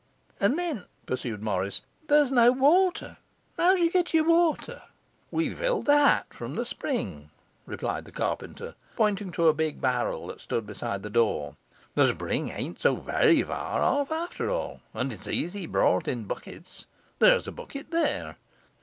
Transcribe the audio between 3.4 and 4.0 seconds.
How do you